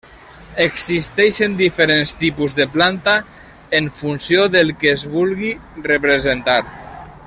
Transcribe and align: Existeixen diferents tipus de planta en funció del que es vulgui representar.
Existeixen 0.63 1.57
diferents 1.59 2.13
tipus 2.23 2.57
de 2.61 2.67
planta 2.77 3.15
en 3.81 3.93
funció 4.03 4.49
del 4.57 4.75
que 4.81 4.97
es 4.97 5.07
vulgui 5.17 5.57
representar. 5.91 6.61